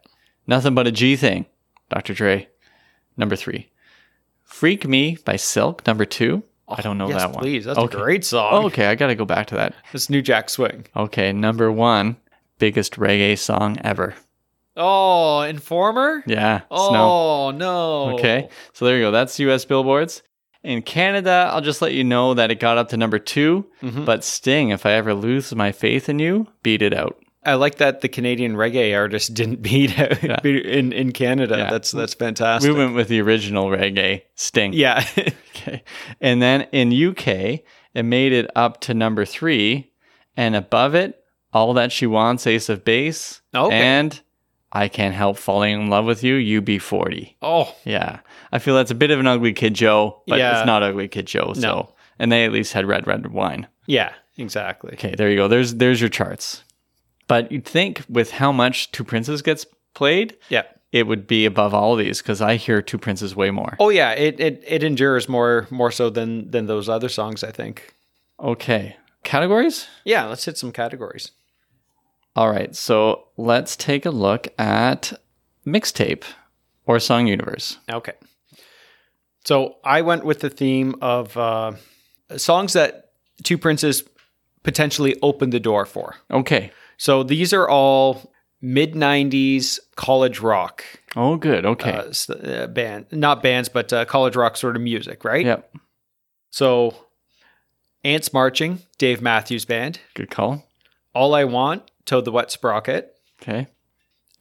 [0.47, 1.45] Nothing But a G Thing,
[1.89, 2.13] Dr.
[2.13, 2.47] Dre.
[3.17, 3.69] Number three.
[4.43, 6.43] Freak Me by Silk, number two.
[6.67, 7.41] I don't know yes, that one.
[7.43, 7.65] please.
[7.65, 7.97] That's Okay.
[7.97, 8.49] a great song.
[8.51, 9.73] Oh, okay, I got to go back to that.
[9.93, 10.85] It's New Jack Swing.
[10.95, 12.17] Okay, number one,
[12.59, 14.15] biggest reggae song ever.
[14.77, 16.23] Oh, Informer?
[16.27, 16.67] Yeah, Snow.
[16.69, 18.15] Oh, no.
[18.15, 19.11] Okay, so there you go.
[19.11, 20.21] That's US billboards.
[20.63, 24.05] In Canada, I'll just let you know that it got up to number 2 Mm-hmm.
[24.05, 27.17] but Sting, If I Ever Lose My Faith in You, beat it out.
[27.45, 31.57] I like that the Canadian reggae artist didn't beat out beat in in Canada.
[31.57, 31.69] Yeah.
[31.69, 32.71] That's that's fantastic.
[32.71, 34.73] We went with the original reggae, Sting.
[34.73, 35.05] yeah.
[35.57, 35.83] Okay.
[36.21, 37.27] And then in UK,
[37.95, 39.89] it made it up to number three.
[40.37, 43.41] And above it, All That She Wants, Ace of Base.
[43.55, 43.73] Okay.
[43.75, 44.19] And
[44.73, 47.35] I Can't Help Falling in Love with You, UB40.
[47.41, 48.19] oh, Yeah.
[48.51, 50.59] I feel that's a bit of an ugly kid Joe, but Yeah.
[50.59, 51.53] it's not ugly kid Joe.
[51.53, 51.95] So No.
[52.19, 53.67] and they at least had red red wine.
[53.87, 54.91] yeah, exactly.
[54.93, 55.47] Okay, there you go.
[55.47, 56.64] There's there's your charts.
[57.27, 60.63] But you'd think with how much Two Princes gets played, Yeah.
[60.91, 63.75] it would be above all these because I hear Two Princes way more.
[63.79, 67.51] Oh yeah, it, it it endures more more so than than those other songs, I
[67.51, 67.93] think.
[68.39, 68.97] Okay.
[69.23, 69.87] Categories?
[70.03, 71.31] Yeah, let's hit some categories.
[72.35, 75.13] All right, so let's take a look at
[75.65, 76.23] mixtape
[76.85, 77.77] or song universe.
[77.89, 78.11] Okay.
[79.45, 81.73] So I went with the theme of uh,
[82.37, 83.11] songs that
[83.43, 84.03] Two Princes
[84.65, 86.15] potentially opened the door for.
[86.29, 86.71] Okay.
[86.97, 90.83] So these are all mid 90s college rock
[91.15, 91.65] Oh, good.
[91.65, 91.91] Okay.
[91.93, 95.45] uh, uh, band, not bands, but uh, college rock sort of music, right?
[95.45, 95.73] yep.
[96.51, 96.93] So
[98.03, 99.99] Ants Marching, Dave Matthews Band.
[100.13, 100.65] Good call.
[101.13, 103.13] All I Want, Toad the Wet Sprocket.
[103.41, 103.67] Okay.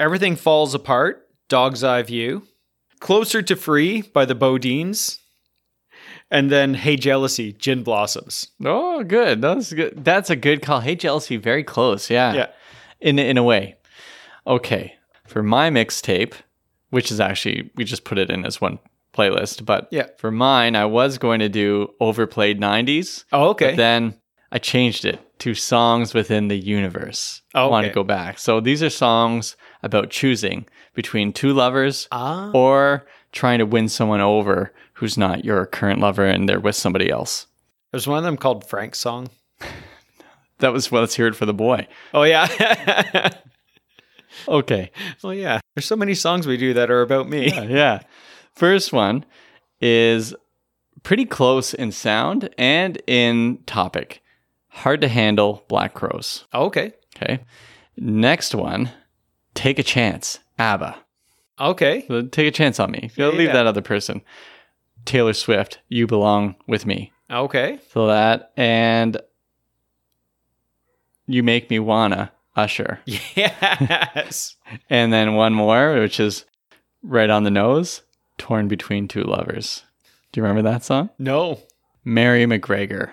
[0.00, 2.42] Everything Falls Apart, Dog's Eye View.
[3.00, 5.18] Closer to Free by the BoDeans.
[6.30, 8.48] And then Hey Jealousy, Gin Blossoms.
[8.64, 9.40] Oh, good.
[9.42, 10.04] That's good.
[10.04, 10.80] That's a good call.
[10.80, 12.10] Hey, jealousy, very close.
[12.10, 12.32] Yeah.
[12.34, 12.46] Yeah.
[13.00, 13.76] In in a way.
[14.46, 14.94] Okay.
[15.26, 16.34] For my mixtape,
[16.90, 18.78] which is actually we just put it in as one
[19.12, 20.06] playlist, but Yeah.
[20.18, 23.24] for mine, I was going to do overplayed '90s.
[23.32, 23.70] Oh, okay.
[23.70, 24.14] But then
[24.50, 27.42] I changed it to songs within the universe.
[27.54, 28.38] Oh, I want to go back.
[28.38, 32.50] So these are songs about choosing between two lovers ah.
[32.54, 37.10] or trying to win someone over who's not your current lover and they're with somebody
[37.10, 37.46] else.
[37.90, 39.28] There's one of them called Frank's Song.
[40.58, 41.88] That was well, let's hear it for the boy.
[42.14, 43.28] Oh, yeah.
[44.48, 44.90] Okay.
[45.22, 45.60] well, yeah.
[45.74, 47.52] There's so many songs we do that are about me.
[47.68, 48.00] yeah.
[48.54, 49.24] First one
[49.80, 50.34] is
[51.02, 54.22] pretty close in sound and in topic.
[54.68, 56.44] Hard to handle Black Crowes.
[56.52, 56.92] Oh, okay.
[57.16, 57.40] Okay.
[57.96, 58.90] Next one,
[59.54, 60.96] Take a Chance, ABBA.
[61.60, 62.04] Okay.
[62.08, 63.10] So take a chance on me.
[63.16, 63.52] You'll leave Yeah.
[63.54, 64.22] that other person.
[65.04, 67.12] Taylor Swift, You Belong with Me.
[67.30, 67.78] Okay.
[67.92, 69.20] So that and
[71.26, 73.00] You Make Me Wanna, Usher.
[73.06, 74.56] Yes.
[74.88, 76.44] And then one more, which is
[77.02, 78.02] right on the nose,
[78.38, 79.84] Torn Between Two Lovers.
[80.32, 81.10] Do you remember that song?
[81.18, 81.60] No.
[82.04, 83.10] Mary McGregor.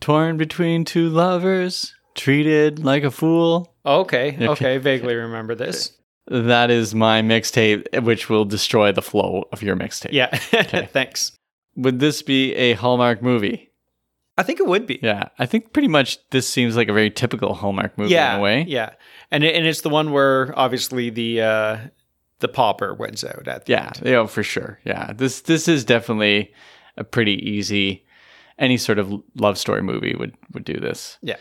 [0.00, 3.74] Torn between two lovers, treated like a fool.
[3.84, 4.36] Okay.
[4.40, 4.78] Okay.
[4.78, 5.92] Vaguely remember this.
[6.30, 10.12] That is my mixtape, which will destroy the flow of your mixtape.
[10.12, 10.28] Yeah.
[10.86, 11.32] Thanks.
[11.76, 13.70] Would this be a Hallmark movie?
[14.38, 14.98] I think it would be.
[15.02, 18.40] Yeah, I think pretty much this seems like a very typical Hallmark movie yeah, in
[18.40, 18.64] a way.
[18.66, 18.90] Yeah,
[19.30, 21.78] and it, and it's the one where obviously the uh,
[22.38, 24.00] the pauper wins out at the Yeah, end.
[24.02, 24.78] yeah, for sure.
[24.84, 26.54] Yeah, this this is definitely
[26.96, 28.06] a pretty easy.
[28.58, 31.18] Any sort of love story movie would would do this.
[31.20, 31.36] Yeah,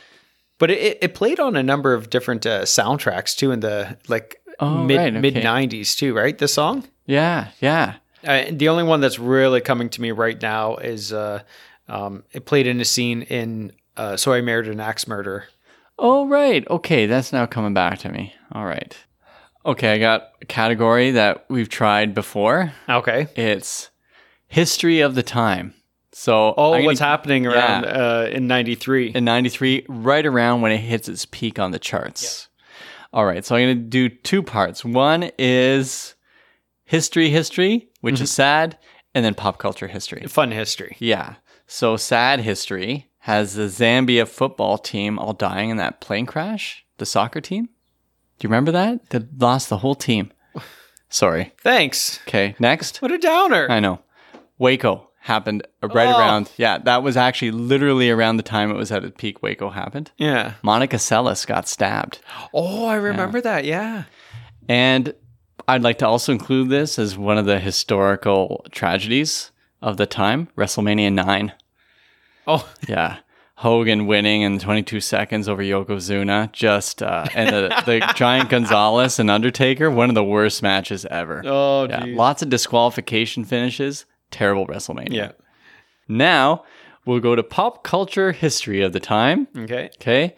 [0.58, 4.39] but it, it played on a number of different uh, soundtracks too in the like
[4.60, 5.20] Oh, mid right, okay.
[5.20, 6.14] mid nineties too.
[6.16, 6.84] Right, the song.
[7.06, 7.96] Yeah, yeah.
[8.28, 11.42] Uh, the only one that's really coming to me right now is uh,
[11.88, 15.46] um, it played in a scene in uh, "So I Married an Axe Murder."
[15.98, 16.68] Oh, right.
[16.70, 18.34] Okay, that's now coming back to me.
[18.54, 18.96] All right.
[19.66, 22.72] Okay, I got a category that we've tried before.
[22.88, 23.28] Okay.
[23.36, 23.90] It's
[24.48, 25.74] history of the time.
[26.12, 27.90] So, Oh, gonna- what's happening around Yeah.
[27.90, 29.10] uh, in '93?
[29.16, 32.48] in 93 right around when it hits its peak on the charts.
[33.12, 34.86] All right, so I'm going to do two parts.
[34.86, 36.16] One is
[36.86, 38.24] history history, which mm-hmm.
[38.24, 38.78] is sad,
[39.16, 40.26] and then pop culture history.
[40.28, 40.96] Fun history.
[41.00, 41.36] Yeah.
[41.66, 47.06] So sad history has the Zambia football team all dying in that plane crash, the
[47.06, 47.66] soccer team.
[47.66, 49.10] Do you remember that?
[49.10, 50.32] They lost the whole team.
[51.10, 51.54] Sorry.
[51.62, 52.20] Thanks.
[52.28, 53.02] Okay, next.
[53.02, 53.68] What a downer.
[53.70, 54.00] I know.
[54.58, 56.20] Waco happened right Oh.
[56.20, 56.52] around.
[56.58, 59.42] Yeah, that was actually literally around the time it was at its peak.
[59.42, 60.12] Waco happened.
[60.18, 60.56] yeah.
[60.62, 62.20] Monica Seles got stabbed.
[62.54, 63.64] Oh, I remember that.
[63.64, 64.04] Yeah.
[64.68, 65.14] And
[65.68, 70.50] I'd like to also include this as one of the historical tragedies of the time
[70.58, 71.54] WrestleMania 9.
[72.48, 73.18] Oh, Yeah.
[73.56, 76.50] Hogan winning in 22 seconds over Yokozuna.
[76.54, 81.42] Just, uh, and the, the Giant Gonzalez and Undertaker, one of the worst matches ever.
[81.46, 82.06] oh, yeah.
[82.06, 82.16] geez.
[82.18, 84.06] Lots of disqualification finishes.
[84.32, 85.12] Terrible WrestleMania.
[85.14, 85.32] Yeah.
[86.08, 86.64] Now
[87.06, 89.48] we'll go to pop culture history of the time.
[89.58, 89.90] Okay.
[90.02, 90.36] Okay.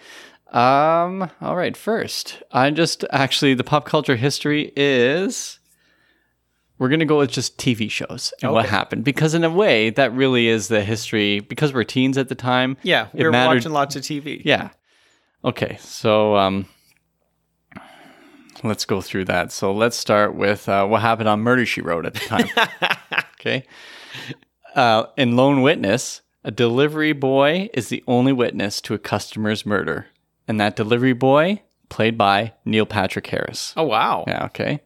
[0.52, 5.60] Um, all right, first, I just actually the pop culture history is
[6.78, 9.04] we're gonna go with just TV shows and what happened.
[9.06, 12.76] Because in a way, that really is the history because we're teens at the time.
[12.84, 14.42] Yeah, we were mattered- watching lots of TV.
[14.44, 14.70] Yeah.
[15.46, 16.66] Okay, so um
[18.64, 19.52] let's go through that.
[19.52, 22.48] So let's start with uh, what happened on Murder She Wrote at the time.
[23.42, 23.64] okay.
[24.76, 30.08] Uh, in Lone Witness, a delivery boy is the only witness to a customer's murder.
[30.48, 33.74] And that delivery boy, played by Neil Patrick Harris.
[33.76, 34.24] Oh wow.
[34.28, 34.82] Yeah, okay.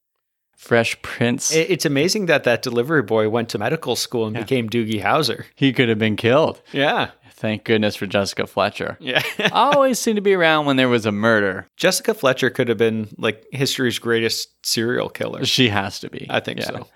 [0.57, 1.53] Fresh Prince.
[1.53, 5.45] It's amazing that that delivery boy went to medical school and became Doogie Howser.
[5.55, 6.61] he could have been killed.
[6.71, 7.11] Yeah.
[7.31, 8.97] Thank goodness for Jessica Fletcher.
[8.99, 9.21] Yeah.
[9.51, 11.67] Always seemed to be around when there was a murder.
[11.77, 15.45] Jessica Fletcher could have been like history's greatest serial killer.
[15.45, 16.25] She has to be.
[16.29, 16.65] I think Yeah.
[16.67, 16.87] so.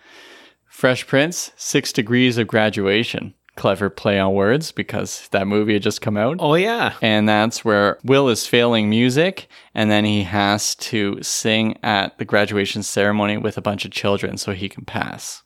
[0.70, 3.34] Fresh Prince, Six Degrees of Graduation.
[3.56, 6.38] Clever play on words because that movie had just come out.
[6.40, 6.94] Oh yeah.
[7.02, 12.24] And that's where Will is failing music, and then he has to sing at the
[12.26, 15.44] graduation ceremony with a bunch of children so he can pass.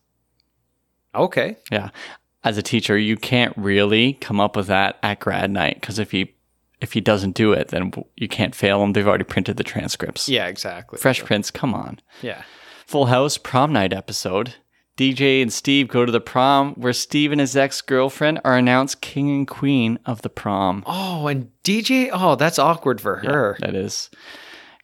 [1.15, 1.57] Okay.
[1.71, 1.89] Yeah.
[2.43, 6.11] as a teacher, you can't really come up with that at grad night because if
[6.11, 6.35] he
[6.81, 8.91] if he doesn't do it, then you can't fail him.
[8.93, 10.27] They've already printed the transcripts.
[10.27, 10.99] Yeah, exactly.
[10.99, 11.99] Fresh Prince, come on.
[12.21, 12.43] Yeah.
[12.85, 14.55] Full House prom night episode.
[14.97, 19.01] DJ and Steve go to the prom where Steve and his ex girlfriend are announced
[19.01, 20.83] king and queen of the prom.
[20.85, 22.09] Oh, and DJ.
[22.13, 23.57] Oh, that's awkward for her.
[23.59, 24.09] That is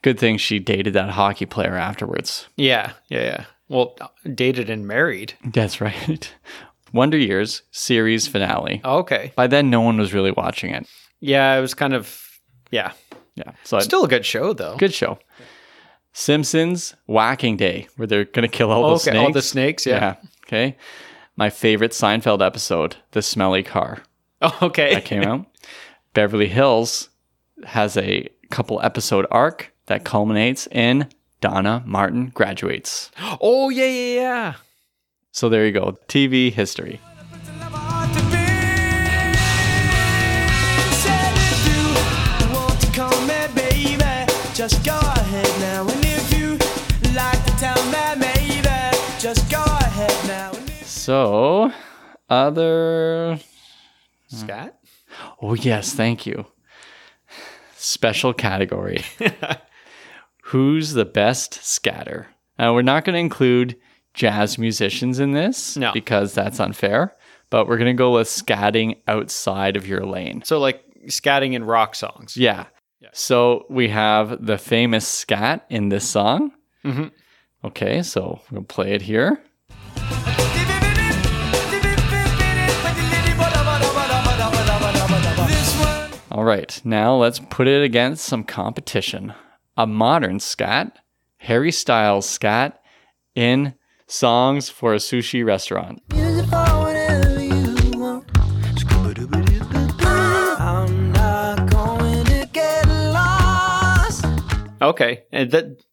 [0.01, 2.47] good thing she dated that hockey player afterwards.
[2.55, 3.45] Yeah, yeah, yeah.
[3.67, 3.95] Well,
[4.33, 5.33] dated and married.
[5.45, 6.33] That's right.
[6.93, 8.81] Wonder Years series finale.
[8.83, 9.31] Oh, okay.
[9.35, 10.87] By then, no one was really watching it.
[11.19, 12.25] Yeah, it was kind of.
[12.71, 12.93] Yeah.
[13.35, 13.51] Yeah.
[13.63, 14.75] So Still a good show, though.
[14.77, 15.19] good show.
[16.23, 19.03] Simpsons Whacking Day, where they're going to kill all Oh, the okay.
[19.11, 19.17] snakes.
[19.25, 19.85] All the snakes.
[19.85, 20.15] Yeah.
[20.45, 20.75] Okay.
[21.37, 24.03] My favorite Seinfeld episode, The Smelly Car.
[24.41, 24.93] Oh, okay.
[24.93, 25.45] that came out.
[26.13, 27.09] Beverly Hills
[27.65, 31.09] has a couple episode arc that culminates in
[31.41, 33.11] Donna Martin graduates.
[33.41, 34.53] Oh, yeah, yeah, yeah.
[35.33, 35.97] So there you go.
[36.07, 37.01] TV history.
[44.53, 44.98] Just go
[51.09, 51.71] So,
[52.29, 53.39] other.
[54.27, 54.77] Scat?
[55.41, 56.45] Oh, yes, thank you.
[57.75, 59.03] Special category.
[60.43, 62.27] Who's the best scatter?
[62.59, 63.75] Now, we're not going to include
[64.13, 65.91] jazz musicians in this No.
[65.93, 67.15] because that's unfair,
[67.49, 70.43] but we're going to go with scatting outside of your lane.
[70.43, 72.37] So, like scatting in rock songs.
[72.37, 72.67] Yeah.
[73.13, 76.51] So we have the famous scat in this song.
[76.85, 77.09] Mhm.
[77.65, 79.41] Okay, so we'll play it here.
[86.39, 89.33] All right, now let's put it against some competition.
[89.75, 90.97] A modern scat,
[91.39, 92.79] Harry Styles scat
[93.35, 93.73] in
[94.07, 96.01] songs for a sushi restaurant.
[100.61, 104.25] I'm not going to get lost.
[104.81, 105.23] Okay.
[105.33, 105.83] And that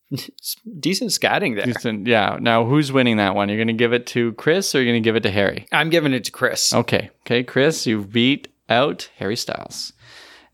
[0.79, 1.67] decent scatting there.
[1.67, 3.49] Decent- Yeah, now who's winning that one?
[3.49, 5.67] You're going to give it to Chris or you're going to give it to Harry?
[5.73, 6.73] I'm giving it to Chris.
[6.73, 9.93] Okay, okay, Chris, you've beat out Harry Styles.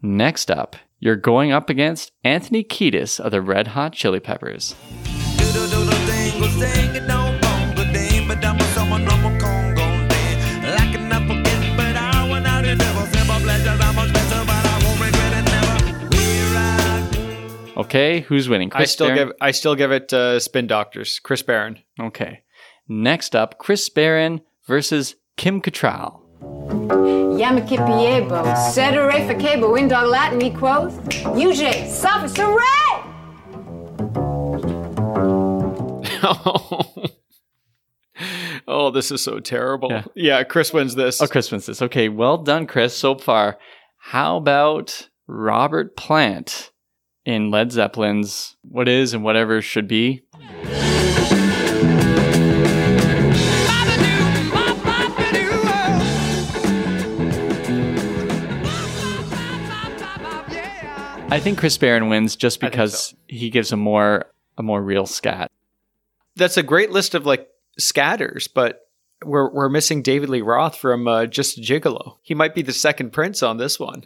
[0.05, 4.75] Next up, you're going up against Anthony Kiedis of the Red Hot Chili Peppers.
[17.77, 18.71] Okay, who's winning?
[18.73, 19.29] I still Barron?
[19.29, 21.21] give I still give it uh, Spin Doctors.
[21.21, 21.79] Chris Barron.
[22.01, 22.43] Okay.
[22.89, 26.22] Next up, Chris Barron versus Kim Cattrall.
[27.43, 30.95] Yamakipiebo, Sedere Fakebo, Windog Latin equals
[31.35, 33.09] UJ, Sophis Hooray!
[38.69, 39.91] oh, this is so terrible.
[39.91, 40.05] Yeah.
[40.15, 41.21] Yeah, Chris wins this.
[41.21, 41.83] Oh, Chris wins this.
[41.83, 43.59] Okay, well done, Chris, so far.
[43.99, 46.71] How about Robert Plant
[47.25, 50.23] in Led Zeppelin's What Is and Whatever Should Be?
[61.33, 63.17] I think Chris Barron wins just because so.
[63.27, 64.27] he gives a more
[64.59, 65.51] a more real scat.
[66.37, 68.87] That's a great list of like scatters, but
[69.25, 72.19] we're we're missing David Lee Roth from uh, Just a Gigolo.
[72.21, 74.05] He might be the second Prince on this one.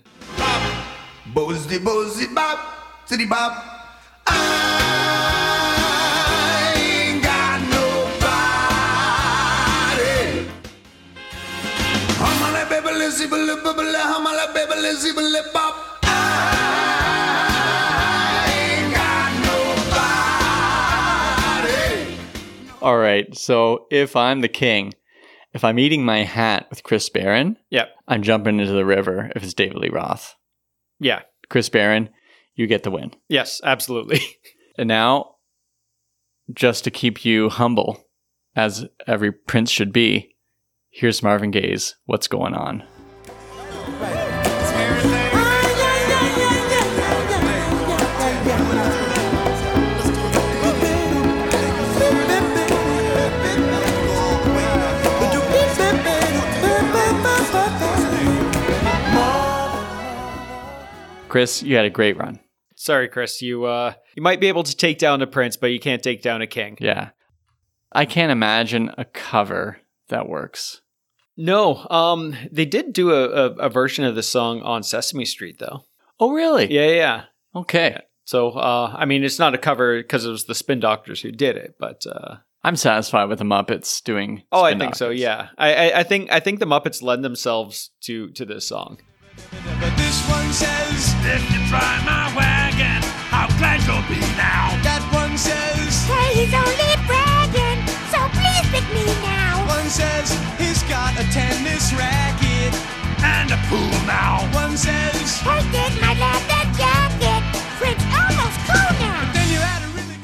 [1.35, 2.61] Bozy, bozy, bop,
[3.09, 3.61] city bop.
[4.29, 5.25] I
[6.77, 7.27] ain't
[22.87, 24.95] All right, so if I'm the king,
[25.53, 27.89] if I'm eating my hat with Chris Barron, Yep.
[28.07, 30.37] I'm jumping into the river if it's David Lee Roth.
[31.01, 31.23] Yeah.
[31.49, 32.11] Chris Barron,
[32.55, 33.13] you get the win.
[33.29, 34.21] Yes, absolutely.
[34.79, 35.37] And now,
[36.53, 38.05] just to keep you humble,
[38.55, 40.37] as every prince should be,
[40.91, 42.85] here's Marvin Gaye's What's Going On.
[61.37, 62.41] Chris, you had a great run.
[62.77, 63.43] Sorry, Chris.
[63.43, 66.23] You uh you might be able to take down a prince, but you can't take
[66.23, 66.79] down a king.
[66.81, 67.11] Yeah.
[67.93, 70.81] I can't imagine a cover that works.
[71.37, 71.87] No.
[71.91, 75.85] Um they did do a, a, a version of the song on Sesame Street though.
[76.19, 76.73] Oh, really?
[76.73, 77.23] Yeah, yeah, yeah.
[77.55, 78.01] Okay.
[78.25, 81.33] So uh I mean it's not a cover because it was the Spin Doctors who
[81.33, 84.43] did it, but uh I'm satisfied with the Muppets doing.
[84.51, 85.11] Oh, I think so.
[85.11, 89.01] Yeah, I, I, I think I think the Muppets lend themselves to to this song.
[89.81, 94.73] But this one says, If you try my wagon, how glad you'll be now.
[94.83, 99.63] That one says, Hey, he's only bragging, so please pick me now.
[99.69, 102.73] One says, He's got a tennis racket
[103.21, 104.49] and a pool now.
[104.57, 107.43] One says, Take it, my leather jacket.
[107.77, 109.29] Fritz almost cool now.
[109.37, 110.17] Then you had a really.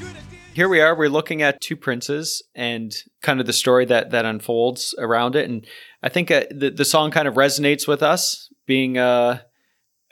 [0.55, 0.97] Here we are.
[0.97, 5.49] We're looking at two princes and kind of the story that that unfolds around it,
[5.49, 5.67] and
[6.03, 9.41] I think uh, the the song kind of resonates with us being uh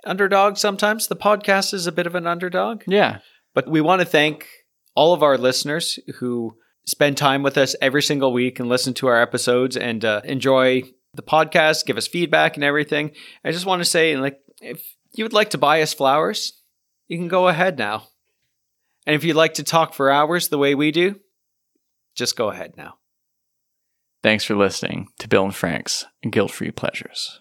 [0.05, 0.57] underdog.
[0.57, 2.83] Sometimes the podcast is a bit of an underdog.
[2.87, 3.19] Yeah.
[3.55, 4.47] But we want to thank
[4.95, 9.07] all of our listeners who spend time with us every single week and listen to
[9.07, 10.83] our episodes and uh, enjoy
[11.15, 13.13] the podcast, give us feedback and everything.
[13.45, 14.83] I just want to say, like, if
[15.13, 16.63] you would like to buy us flowers,
[17.09, 18.05] you can go ahead now.
[19.07, 21.19] And if you'd like to talk for hours the way we do,
[22.15, 22.95] just go ahead now.
[24.23, 27.41] Thanks for listening to Bill and Frank's Guilt Free Pleasures.